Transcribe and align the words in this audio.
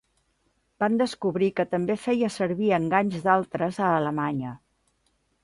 Van 0.83 0.95
descobrir 1.01 1.49
que 1.59 1.65
també 1.73 1.97
feia 2.07 2.31
servir 2.37 2.73
enganys 2.79 3.19
d'altres 3.29 3.79
a 3.85 3.93
Alemanya. 4.01 4.57